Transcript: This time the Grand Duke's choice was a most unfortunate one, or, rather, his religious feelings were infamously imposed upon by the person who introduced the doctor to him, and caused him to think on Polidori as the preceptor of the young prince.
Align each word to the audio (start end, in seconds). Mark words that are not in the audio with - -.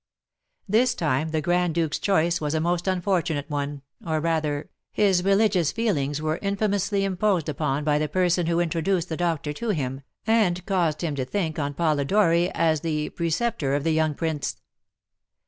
This 0.67 0.95
time 0.95 1.29
the 1.29 1.41
Grand 1.43 1.75
Duke's 1.75 1.99
choice 1.99 2.41
was 2.41 2.55
a 2.55 2.59
most 2.59 2.87
unfortunate 2.87 3.47
one, 3.51 3.83
or, 4.03 4.19
rather, 4.19 4.71
his 4.91 5.23
religious 5.23 5.71
feelings 5.71 6.19
were 6.19 6.39
infamously 6.41 7.03
imposed 7.03 7.47
upon 7.47 7.83
by 7.83 7.99
the 7.99 8.09
person 8.09 8.47
who 8.47 8.59
introduced 8.59 9.09
the 9.09 9.15
doctor 9.17 9.53
to 9.53 9.69
him, 9.69 10.01
and 10.25 10.65
caused 10.65 11.01
him 11.03 11.13
to 11.17 11.23
think 11.25 11.59
on 11.59 11.75
Polidori 11.75 12.49
as 12.55 12.81
the 12.81 13.09
preceptor 13.09 13.75
of 13.75 13.83
the 13.83 13.91
young 13.93 14.15
prince. 14.15 14.57